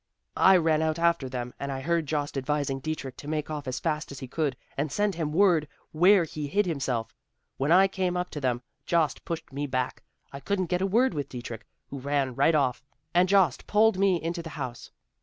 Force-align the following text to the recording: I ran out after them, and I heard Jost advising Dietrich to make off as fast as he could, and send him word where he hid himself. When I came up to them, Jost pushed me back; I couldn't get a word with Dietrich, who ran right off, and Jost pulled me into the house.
I 0.35 0.57
ran 0.57 0.81
out 0.81 0.97
after 0.97 1.29
them, 1.29 1.53
and 1.59 1.71
I 1.71 1.81
heard 1.81 2.07
Jost 2.07 2.35
advising 2.35 2.79
Dietrich 2.79 3.17
to 3.17 3.27
make 3.27 3.51
off 3.51 3.67
as 3.67 3.79
fast 3.79 4.11
as 4.11 4.17
he 4.17 4.27
could, 4.27 4.57
and 4.75 4.91
send 4.91 5.13
him 5.13 5.31
word 5.31 5.67
where 5.91 6.23
he 6.23 6.47
hid 6.47 6.65
himself. 6.65 7.13
When 7.57 7.71
I 7.71 7.87
came 7.87 8.17
up 8.17 8.31
to 8.31 8.41
them, 8.41 8.63
Jost 8.87 9.23
pushed 9.25 9.53
me 9.53 9.67
back; 9.67 10.01
I 10.33 10.39
couldn't 10.39 10.71
get 10.71 10.81
a 10.81 10.87
word 10.87 11.13
with 11.13 11.29
Dietrich, 11.29 11.67
who 11.91 11.99
ran 11.99 12.33
right 12.33 12.55
off, 12.55 12.81
and 13.13 13.29
Jost 13.29 13.67
pulled 13.67 13.99
me 13.99 14.19
into 14.19 14.41
the 14.41 14.49
house. 14.57 14.89